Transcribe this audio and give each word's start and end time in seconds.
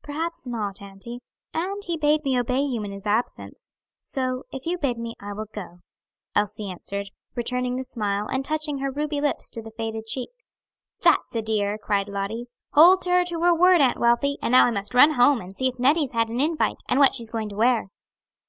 "Perhaps 0.00 0.46
not, 0.46 0.80
auntie; 0.80 1.18
and 1.52 1.82
he 1.84 1.96
bade 1.96 2.22
me 2.22 2.38
obey 2.38 2.60
you 2.60 2.84
in 2.84 2.92
his 2.92 3.04
absence; 3.04 3.72
so 4.00 4.44
if 4.52 4.64
you 4.64 4.78
bid 4.78 4.96
me, 4.96 5.16
I 5.18 5.32
will 5.32 5.48
go," 5.52 5.80
Elsie 6.36 6.70
answered, 6.70 7.08
returning 7.34 7.74
the 7.74 7.82
smile, 7.82 8.28
and 8.28 8.44
touching 8.44 8.78
her 8.78 8.92
ruby 8.92 9.20
lips 9.20 9.48
to 9.48 9.60
the 9.60 9.72
faded 9.72 10.06
cheek. 10.06 10.30
"That's 11.02 11.34
a 11.34 11.42
dear," 11.42 11.78
cried 11.78 12.08
Lottie. 12.08 12.46
"Hold 12.74 13.04
her 13.06 13.24
to 13.24 13.40
her 13.42 13.52
word, 13.56 13.80
Aunt 13.80 13.98
Wealthy. 13.98 14.38
And 14.40 14.52
now 14.52 14.66
I 14.66 14.70
must 14.70 14.94
run 14.94 15.14
home, 15.14 15.40
and 15.40 15.56
see 15.56 15.66
if 15.66 15.80
Nettie's 15.80 16.12
had 16.12 16.28
an 16.28 16.38
invite, 16.40 16.80
and 16.88 17.00
what 17.00 17.16
she's 17.16 17.30
going 17.30 17.48
to 17.48 17.56
wear." 17.56 17.88